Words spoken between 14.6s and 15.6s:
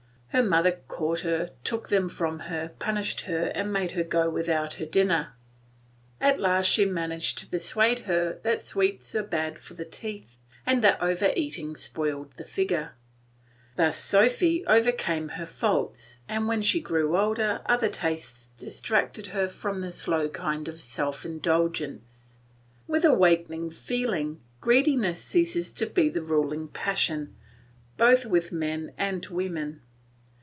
overcame her